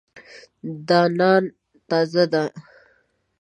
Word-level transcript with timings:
دا 0.87 1.01
نان 1.17 1.43
تازه 1.89 2.23
دی. 2.31 2.45